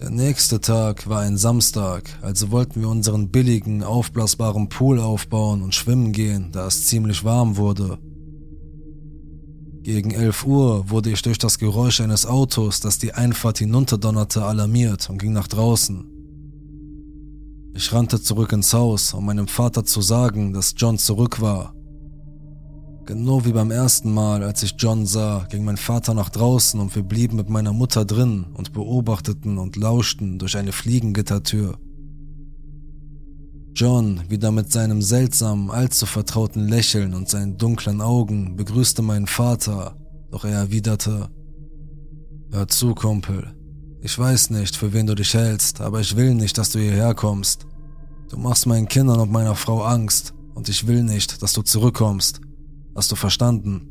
[0.00, 5.74] Der nächste Tag war ein Samstag, also wollten wir unseren billigen, aufblasbaren Pool aufbauen und
[5.74, 7.98] schwimmen gehen, da es ziemlich warm wurde.
[9.84, 15.08] Gegen 11 Uhr wurde ich durch das Geräusch eines Autos, das die Einfahrt hinunterdonnerte, alarmiert
[15.08, 16.04] und ging nach draußen.
[17.74, 21.74] Ich rannte zurück ins Haus, um meinem Vater zu sagen, dass John zurück war
[23.06, 26.94] Genau wie beim ersten Mal, als ich John sah, ging mein Vater nach draußen und
[26.94, 31.76] wir blieben mit meiner Mutter drin und beobachteten und lauschten durch eine Fliegengittertür.
[33.76, 39.96] John, wieder mit seinem seltsamen, allzu vertrauten Lächeln und seinen dunklen Augen, begrüßte meinen Vater,
[40.30, 41.28] doch er erwiderte,
[42.52, 43.52] Hör zu, Kumpel.
[44.00, 47.12] Ich weiß nicht, für wen du dich hältst, aber ich will nicht, dass du hierher
[47.16, 47.66] kommst.
[48.30, 52.40] Du machst meinen Kindern und meiner Frau Angst und ich will nicht, dass du zurückkommst.
[52.94, 53.88] Hast du verstanden?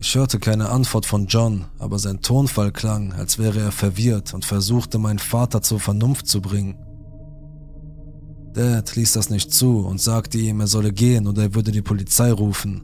[0.00, 4.44] Ich hörte keine Antwort von John, aber sein Tonfall klang, als wäre er verwirrt und
[4.44, 6.76] versuchte, meinen Vater zur Vernunft zu bringen.
[8.56, 11.82] Dad ließ das nicht zu und sagte ihm, er solle gehen oder er würde die
[11.82, 12.82] Polizei rufen.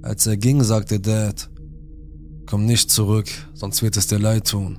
[0.00, 1.50] Als er ging, sagte Dad,
[2.46, 4.78] komm nicht zurück, sonst wird es dir leid tun.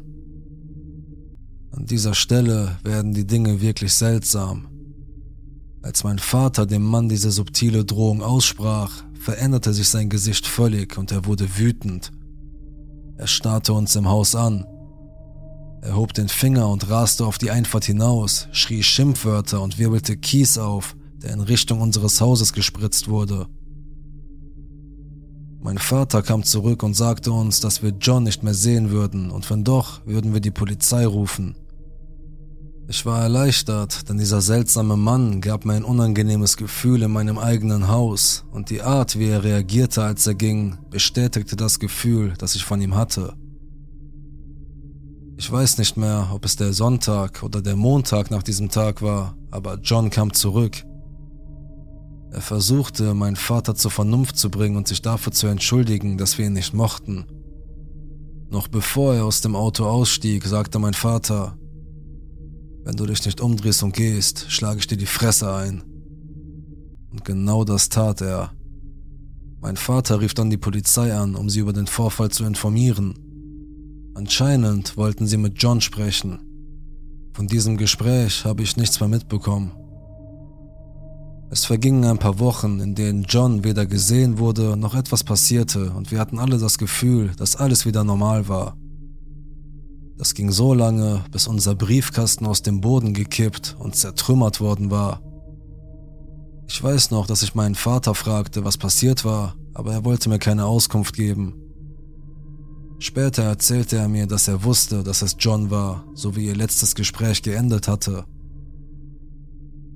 [1.70, 4.68] An dieser Stelle werden die Dinge wirklich seltsam.
[5.84, 11.12] Als mein Vater dem Mann diese subtile Drohung aussprach, veränderte sich sein Gesicht völlig und
[11.12, 12.12] er wurde wütend.
[13.16, 14.66] Er starrte uns im Haus an.
[15.88, 20.58] Er hob den Finger und raste auf die Einfahrt hinaus, schrie Schimpfwörter und wirbelte Kies
[20.58, 23.48] auf, der in Richtung unseres Hauses gespritzt wurde.
[25.62, 29.50] Mein Vater kam zurück und sagte uns, dass wir John nicht mehr sehen würden und
[29.50, 31.56] wenn doch, würden wir die Polizei rufen.
[32.90, 37.88] Ich war erleichtert, denn dieser seltsame Mann gab mir ein unangenehmes Gefühl in meinem eigenen
[37.88, 42.66] Haus und die Art, wie er reagierte, als er ging, bestätigte das Gefühl, das ich
[42.66, 43.36] von ihm hatte.
[45.40, 49.38] Ich weiß nicht mehr, ob es der Sonntag oder der Montag nach diesem Tag war,
[49.52, 50.84] aber John kam zurück.
[52.32, 56.48] Er versuchte, meinen Vater zur Vernunft zu bringen und sich dafür zu entschuldigen, dass wir
[56.48, 57.26] ihn nicht mochten.
[58.50, 61.56] Noch bevor er aus dem Auto ausstieg, sagte mein Vater,
[62.84, 65.84] wenn du dich nicht umdrehst und gehst, schlage ich dir die Fresse ein.
[67.12, 68.54] Und genau das tat er.
[69.62, 73.27] Mein Vater rief dann die Polizei an, um sie über den Vorfall zu informieren.
[74.18, 76.40] Anscheinend wollten sie mit John sprechen.
[77.34, 79.74] Von diesem Gespräch habe ich nichts mehr mitbekommen.
[81.52, 86.10] Es vergingen ein paar Wochen, in denen John weder gesehen wurde noch etwas passierte und
[86.10, 88.76] wir hatten alle das Gefühl, dass alles wieder normal war.
[90.18, 95.22] Das ging so lange, bis unser Briefkasten aus dem Boden gekippt und zertrümmert worden war.
[96.68, 100.40] Ich weiß noch, dass ich meinen Vater fragte, was passiert war, aber er wollte mir
[100.40, 101.67] keine Auskunft geben.
[103.00, 106.96] Später erzählte er mir, dass er wusste, dass es John war, so wie ihr letztes
[106.96, 108.26] Gespräch geendet hatte.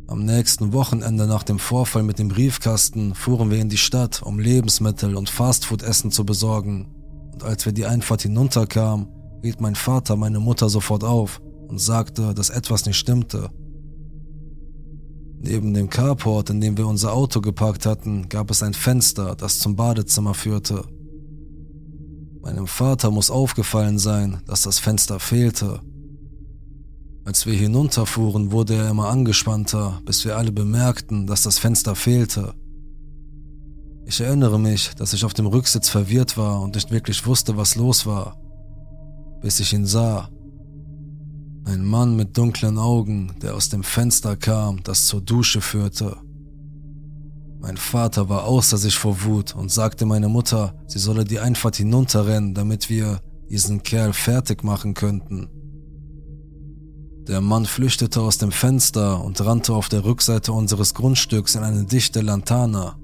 [0.07, 4.39] Am nächsten Wochenende nach dem Vorfall mit dem Briefkasten fuhren wir in die Stadt, um
[4.39, 6.93] Lebensmittel und Fastfood-Essen zu besorgen.
[7.33, 9.07] Und als wir die Einfahrt hinunterkamen,
[9.41, 13.49] hielt mein Vater meine Mutter sofort auf und sagte, dass etwas nicht stimmte.
[15.39, 19.57] Neben dem Carport, in dem wir unser Auto geparkt hatten, gab es ein Fenster, das
[19.57, 20.83] zum Badezimmer führte.
[22.41, 25.81] Meinem Vater muss aufgefallen sein, dass das Fenster fehlte
[27.23, 32.55] als wir hinunterfuhren, wurde er immer angespannter, bis wir alle bemerkten, dass das Fenster fehlte.
[34.05, 37.75] Ich erinnere mich, dass ich auf dem Rücksitz verwirrt war und nicht wirklich wusste, was
[37.75, 38.37] los war,
[39.41, 40.29] bis ich ihn sah.
[41.63, 46.17] Ein Mann mit dunklen Augen, der aus dem Fenster kam, das zur Dusche führte.
[47.61, 51.75] Mein Vater war außer sich vor Wut und sagte meiner Mutter, sie solle die Einfahrt
[51.75, 55.47] hinunterrennen, damit wir diesen Kerl fertig machen könnten.
[57.27, 61.85] Der Mann flüchtete aus dem Fenster und rannte auf der Rückseite unseres Grundstücks in eine
[61.85, 62.97] dichte Lantana.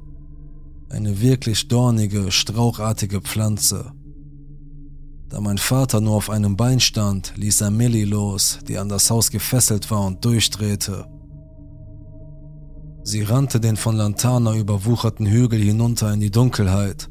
[0.89, 3.91] Eine wirklich dornige, strauchartige Pflanze.
[5.29, 9.11] Da mein Vater nur auf einem Bein stand, ließ er Millie los, die an das
[9.11, 11.05] Haus gefesselt war und durchdrehte.
[13.09, 17.09] Sie rannte den von Lantana überwucherten Hügel hinunter in die Dunkelheit.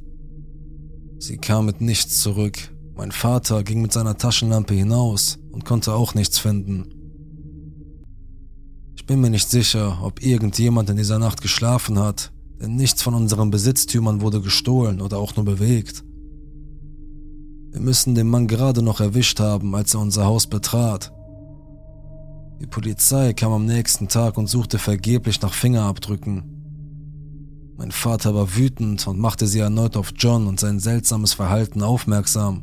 [1.19, 2.59] Sie kam mit nichts zurück.
[2.95, 6.85] Mein Vater ging mit seiner Taschenlampe hinaus und konnte auch nichts finden.
[8.95, 12.31] Ich bin mir nicht sicher, ob irgendjemand in dieser Nacht geschlafen hat,
[12.61, 16.05] denn nichts von unseren Besitztümern wurde gestohlen oder auch nur bewegt.
[17.71, 21.16] Wir müssen den Mann gerade noch erwischt haben, als er unser Haus betrat.
[22.61, 26.57] Die Polizei kam am nächsten Tag und suchte vergeblich nach Fingerabdrücken.
[27.77, 32.63] Mein Vater war wütend und machte sie erneut auf John und sein seltsames Verhalten aufmerksam.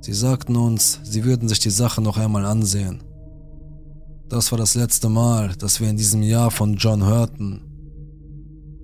[0.00, 3.02] Sie sagten uns, sie würden sich die Sache noch einmal ansehen.
[4.30, 7.60] Das war das letzte Mal, dass wir in diesem Jahr von John hörten.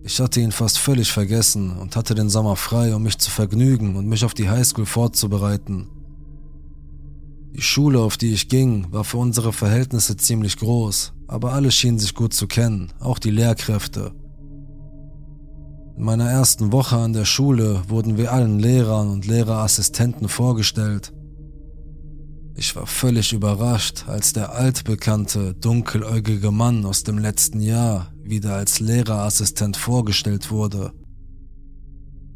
[0.03, 3.97] Ich hatte ihn fast völlig vergessen und hatte den Sommer frei, um mich zu vergnügen
[3.97, 5.89] und mich auf die Highschool vorzubereiten.
[7.57, 11.99] Die Schule, auf die ich ging, war für unsere Verhältnisse ziemlich groß, aber alle schienen
[11.99, 14.13] sich gut zu kennen, auch die Lehrkräfte.
[15.97, 21.15] In meiner ersten Woche an der Schule wurden wir allen Lehrern und Lehrerassistenten vorgestellt.
[22.57, 28.81] Ich war völlig überrascht, als der altbekannte, dunkeläugige Mann aus dem letzten Jahr wieder als
[28.81, 30.93] Lehrerassistent vorgestellt wurde.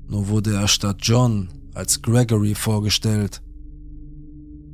[0.09, 3.42] Nur wurde er statt John als Gregory vorgestellt.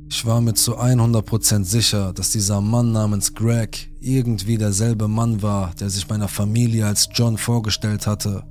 [0.09, 5.73] Ich war mir zu 100% sicher, dass dieser Mann namens Greg irgendwie derselbe Mann war,
[5.75, 8.43] der sich meiner Familie als John vorgestellt hatte.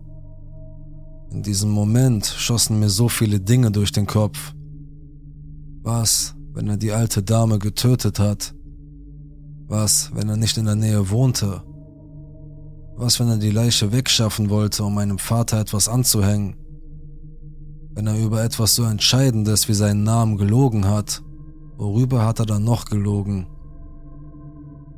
[1.31, 4.55] In diesem Moment schossen mir so viele Dinge durch den Kopf.
[5.83, 8.55] Was, wenn er die alte Dame getötet hat?
[9.67, 11.63] Was, wenn er nicht in der Nähe wohnte?
[12.97, 16.57] Was, wenn er die Leiche wegschaffen wollte, um meinem Vater etwas anzuhängen?
[17.95, 21.23] Wenn er über etwas so Entscheidendes wie seinen Namen gelogen hat,
[21.77, 23.47] worüber hat er dann noch gelogen?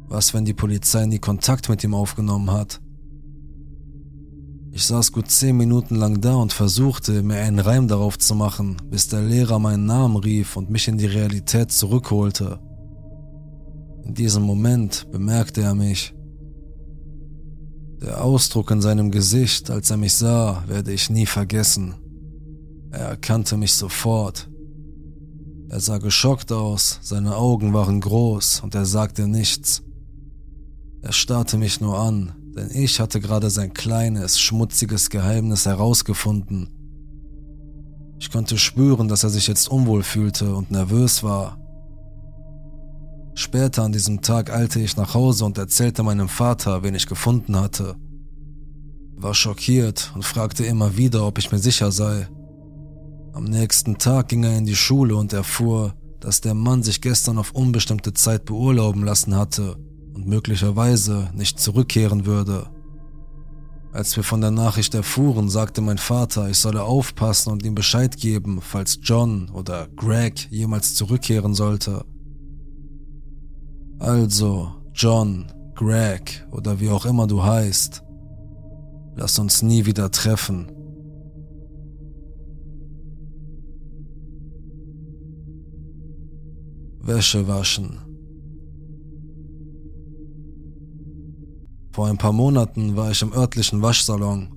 [0.08, 2.80] Was, wenn die Polizei nie Kontakt mit ihm aufgenommen hat?
[4.72, 8.76] Ich saß gut zehn Minuten lang da und versuchte, mir einen Reim darauf zu machen,
[8.90, 12.60] bis der Lehrer meinen Namen rief und mich in die Realität zurückholte.
[14.04, 16.14] In diesem Moment bemerkte er mich.
[18.00, 21.94] Der Ausdruck in seinem Gesicht, als er mich sah, werde ich nie vergessen.
[22.90, 24.48] Er erkannte mich sofort.
[25.78, 29.84] Er sah geschockt aus, seine Augen waren groß und er sagte nichts.
[31.02, 36.68] Er starrte mich nur an, denn ich hatte gerade sein kleines, schmutziges Geheimnis herausgefunden.
[38.18, 41.56] Ich konnte spüren, dass er sich jetzt unwohl fühlte und nervös war.
[43.36, 47.54] Später an diesem Tag eilte ich nach Hause und erzählte meinem Vater, wen ich gefunden
[47.54, 47.94] hatte.
[49.14, 52.26] War schockiert und fragte immer wieder, ob ich mir sicher sei.
[53.32, 57.38] Am nächsten Tag ging er in die Schule und erfuhr, dass der Mann sich gestern
[57.38, 59.76] auf unbestimmte Zeit beurlauben lassen hatte
[60.14, 62.68] und möglicherweise nicht zurückkehren würde.
[63.92, 68.16] Als wir von der Nachricht erfuhren, sagte mein Vater, ich solle aufpassen und ihm Bescheid
[68.16, 72.04] geben, falls John oder Greg jemals zurückkehren sollte.
[73.98, 78.02] Also, John, Greg oder wie auch immer du heißt,
[79.18, 80.70] Lass uns nie wieder treffen.
[87.08, 87.98] Wäsche waschen.
[91.90, 94.52] Vor ein paar Monaten war ich im örtlichen Waschsalon.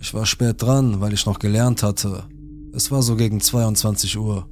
[0.00, 2.24] Ich war spät dran, weil ich noch gelernt hatte.
[2.72, 4.48] Es war so gegen 22 Uhr.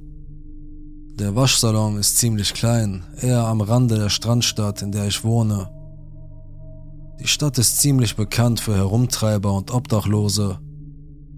[1.15, 5.71] Der Waschsalon ist ziemlich klein, eher am Rande der Strandstadt, in der ich wohne.
[7.19, 10.59] Die Stadt ist ziemlich bekannt für Herumtreiber und Obdachlose.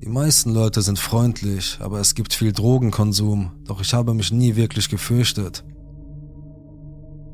[0.01, 4.55] Die meisten Leute sind freundlich, aber es gibt viel Drogenkonsum, doch ich habe mich nie
[4.55, 5.63] wirklich gefürchtet.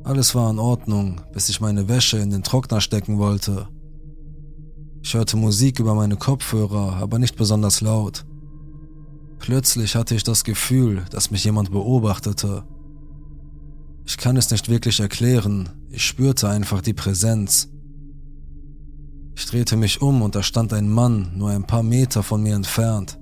[0.03, 3.68] Alles war in Ordnung, bis ich meine Wäsche in den Trockner stecken wollte.
[5.03, 8.26] Ich hörte Musik über meine Kopfhörer, aber nicht besonders laut.
[9.39, 12.64] Plötzlich hatte ich das Gefühl, dass mich jemand beobachtete.
[14.05, 17.70] Ich kann es nicht wirklich erklären, ich spürte einfach die Präsenz.
[19.36, 22.55] Ich drehte mich um und da stand ein Mann nur ein paar Meter von mir
[22.55, 23.17] entfernt.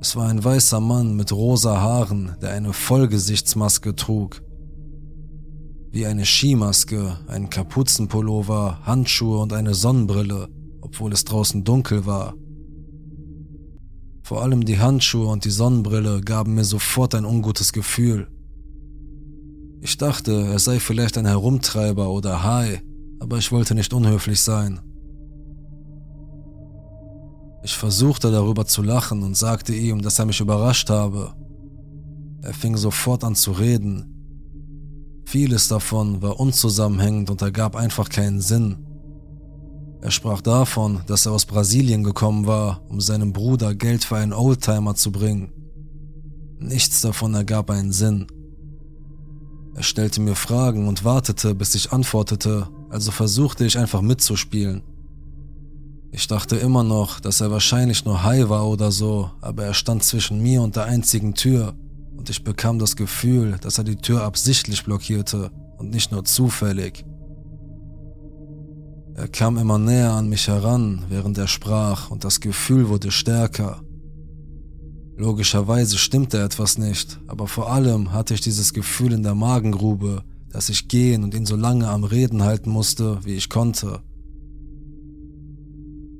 [0.00, 4.42] Es war ein weißer Mann mit rosa Haaren, der eine Vollgesichtsmaske trug.
[5.90, 10.48] Wie eine Skimaske, ein Kapuzenpullover, Handschuhe und eine Sonnenbrille,
[10.80, 12.34] obwohl es draußen dunkel war.
[14.22, 18.28] Vor allem die Handschuhe und die Sonnenbrille gaben mir sofort ein ungutes Gefühl.
[19.82, 22.82] Ich dachte, er sei vielleicht ein Herumtreiber oder Hai,
[23.20, 24.80] aber ich wollte nicht unhöflich sein.
[27.62, 31.34] Ich versuchte darüber zu lachen und sagte ihm, dass er mich überrascht habe.
[32.42, 35.22] Er fing sofort an zu reden.
[35.26, 38.78] Vieles davon war unzusammenhängend und ergab einfach keinen Sinn.
[40.00, 44.32] Er sprach davon, dass er aus Brasilien gekommen war, um seinem Bruder Geld für einen
[44.32, 45.52] Oldtimer zu bringen.
[46.58, 48.26] Nichts davon ergab einen Sinn.
[49.74, 54.82] Er stellte mir Fragen und wartete, bis ich antwortete, also versuchte ich einfach mitzuspielen.
[56.12, 60.02] Ich dachte immer noch, dass er wahrscheinlich nur High war oder so, aber er stand
[60.02, 61.74] zwischen mir und der einzigen Tür
[62.16, 67.04] und ich bekam das Gefühl, dass er die Tür absichtlich blockierte und nicht nur zufällig.
[69.14, 73.80] Er kam immer näher an mich heran, während er sprach, und das Gefühl wurde stärker.
[75.16, 80.68] Logischerweise stimmte etwas nicht, aber vor allem hatte ich dieses Gefühl in der Magengrube, dass
[80.68, 84.00] ich gehen und ihn so lange am Reden halten musste, wie ich konnte.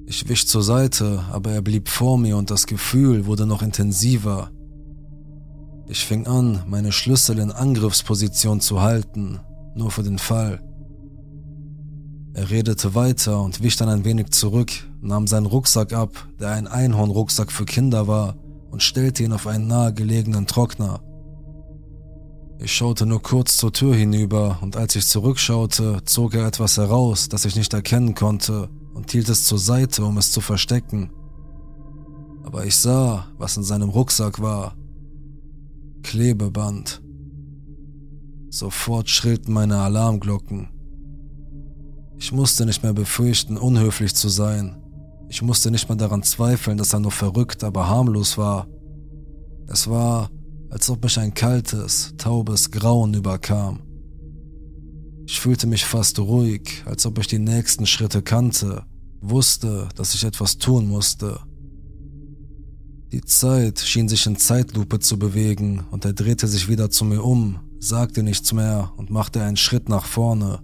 [0.07, 4.51] Ich wich zur Seite, aber er blieb vor mir und das Gefühl wurde noch intensiver.
[5.89, 9.41] Ich fing an, meine Schlüssel in Angriffsposition zu halten,
[9.75, 10.61] nur für den Fall.
[12.33, 14.71] Er redete weiter und wich dann ein wenig zurück,
[15.01, 18.37] nahm seinen Rucksack ab, der ein Einhornrucksack für Kinder war,
[18.71, 21.01] und stellte ihn auf einen nahegelegenen Trockner.
[22.63, 27.31] Ich schaute nur kurz zur Tür hinüber, und als ich zurückschaute, zog er etwas heraus,
[27.31, 31.11] das ich nicht erkennen konnte, und hielt es zur Seite, um es zu verstecken.
[32.45, 34.77] Aber ich sah, was in seinem Rucksack war.
[36.03, 37.03] Klebeband.
[38.51, 40.69] Sofort schrillten meine Alarmglocken.
[42.19, 44.77] Ich musste nicht mehr befürchten, unhöflich zu sein.
[45.31, 48.67] Ich musste nicht mehr daran zweifeln, dass er nur verrückt, aber harmlos war.
[49.67, 50.29] Es war,
[50.71, 53.81] als ob mich ein kaltes, taubes Grauen überkam.
[55.27, 58.85] Ich fühlte mich fast ruhig, als ob ich die nächsten Schritte kannte,
[59.21, 61.41] wusste, dass ich etwas tun musste.
[63.13, 67.23] Die Zeit schien sich in Zeitlupe zu bewegen und er drehte sich wieder zu mir
[67.23, 70.61] um, sagte nichts mehr und machte einen Schritt nach vorne.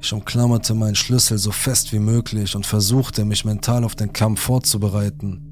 [0.00, 4.40] Ich umklammerte meinen Schlüssel so fest wie möglich und versuchte, mich mental auf den Kampf
[4.40, 5.51] vorzubereiten.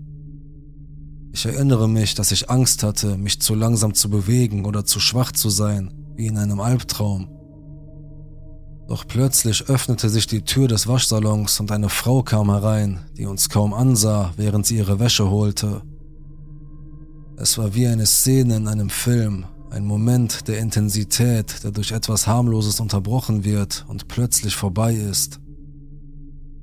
[1.33, 5.33] Ich erinnere mich, dass ich Angst hatte, mich zu langsam zu bewegen oder zu schwach
[5.33, 7.28] zu sein, wie in einem Albtraum.
[8.89, 13.49] Doch plötzlich öffnete sich die Tür des Waschsalons und eine Frau kam herein, die uns
[13.49, 15.83] kaum ansah, während sie ihre Wäsche holte.
[17.37, 22.26] Es war wie eine Szene in einem Film, ein Moment der Intensität, der durch etwas
[22.26, 25.39] Harmloses unterbrochen wird und plötzlich vorbei ist.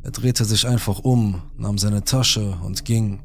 [0.03, 3.21] Er drehte sich einfach um, nahm seine Tasche und ging.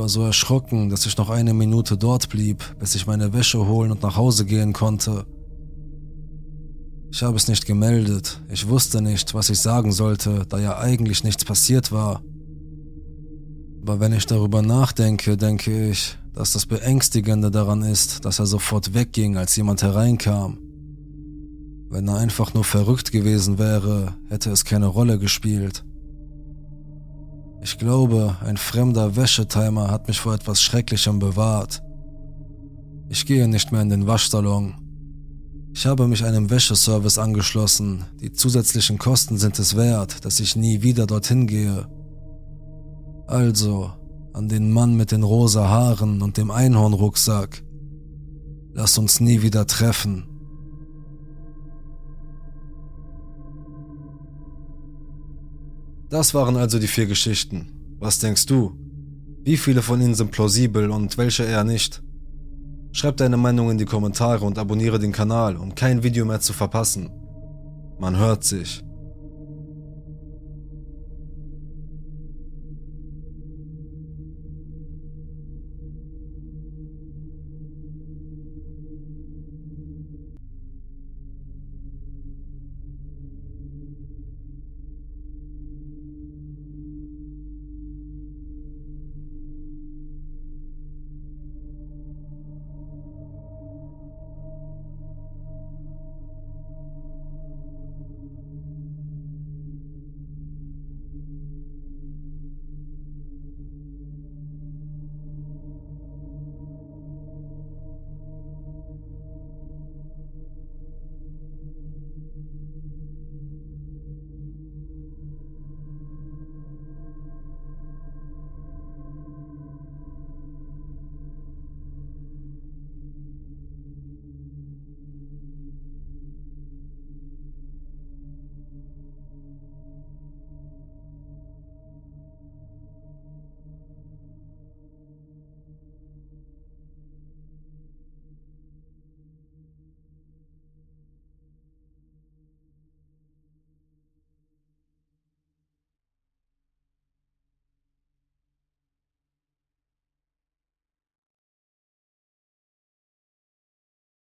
[0.00, 3.90] War so erschrocken, dass ich noch eine Minute dort blieb, bis ich meine Wäsche holen
[3.90, 5.26] und nach Hause gehen konnte.
[7.12, 11.22] Ich habe es nicht gemeldet, ich wusste nicht, was ich sagen sollte, da ja eigentlich
[11.22, 12.22] nichts passiert war.
[13.82, 18.94] Aber wenn ich darüber nachdenke, denke ich, dass das Beängstigende daran ist, dass er sofort
[18.94, 20.56] wegging, als jemand hereinkam.
[21.90, 25.84] Wenn er einfach nur verrückt gewesen wäre, hätte es keine Rolle gespielt.
[27.62, 31.82] Ich glaube, ein fremder Wäschetimer hat mich vor etwas Schrecklichem bewahrt.
[33.08, 34.74] Ich gehe nicht mehr in den Waschsalon.
[35.72, 38.04] Ich habe mich einem Wäscheservice angeschlossen.
[38.20, 41.86] Die zusätzlichen Kosten sind es wert, dass ich nie wieder dorthin gehe.
[43.26, 43.92] Also,
[44.32, 47.62] an den Mann mit den rosa Haaren und dem Einhornrucksack.
[48.72, 50.29] Lass uns nie wieder treffen.
[56.10, 57.96] Das waren also die vier Geschichten.
[58.00, 58.76] Was denkst du?
[59.44, 62.02] Wie viele von ihnen sind plausibel und welche eher nicht?
[62.92, 66.52] Schreib deine Meinung in die Kommentare und abonniere den Kanal, um kein Video mehr zu
[66.52, 67.10] verpassen.
[68.00, 68.82] Man hört sich.